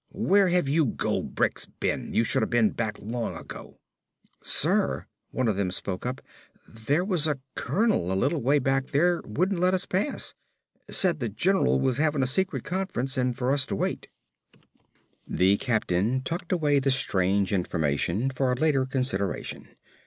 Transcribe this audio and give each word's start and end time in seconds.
"Where 0.13 0.47
have 0.47 0.67
you 0.67 0.87
goldbricks 0.87 1.67
been? 1.79 2.11
You 2.15 2.23
should've 2.23 2.49
been 2.49 2.71
back 2.71 2.97
long 2.99 3.37
ago!" 3.37 3.77
"Sir," 4.41 5.05
one 5.29 5.47
of 5.47 5.57
them 5.57 5.69
spoke 5.69 6.07
up, 6.07 6.21
"there 6.67 7.05
was 7.05 7.27
a 7.27 7.39
colonel 7.53 8.11
a 8.11 8.15
little 8.17 8.41
way 8.41 8.57
back 8.57 8.87
there 8.87 9.21
wouldn't 9.23 9.59
let 9.59 9.75
us 9.75 9.85
pass. 9.85 10.33
Said 10.89 11.19
the 11.19 11.29
gen'ral 11.29 11.79
was 11.79 11.97
havin' 11.97 12.23
a 12.23 12.25
secret 12.25 12.63
conf'rence 12.63 13.15
and 13.15 13.37
for 13.37 13.51
us 13.51 13.67
to 13.67 13.75
wait." 13.75 14.07
The 15.27 15.57
captain 15.57 16.21
tucked 16.21 16.51
away 16.51 16.79
the 16.79 16.89
strange 16.89 17.53
information 17.53 18.31
for 18.31 18.55
later 18.55 18.87
consideration. 18.87 19.67